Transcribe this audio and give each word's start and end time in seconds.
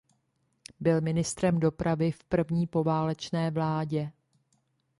Byl 0.79 1.01
ministrem 1.01 1.59
dopravy 1.59 2.11
v 2.11 2.23
první 2.23 2.67
poválečné 2.67 3.51
vládě. 3.51 4.11